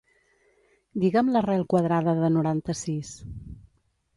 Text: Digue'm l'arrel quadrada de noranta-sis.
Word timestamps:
Digue'm 1.03 1.29
l'arrel 1.35 1.65
quadrada 1.73 2.15
de 2.23 2.33
noranta-sis. 2.39 3.13